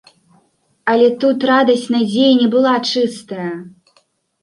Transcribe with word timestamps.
Але 0.93 1.09
тут 1.25 1.45
радасць 1.51 1.85
надзеі 1.99 2.33
не 2.43 2.51
была 2.59 2.75
чыстая. 2.91 3.51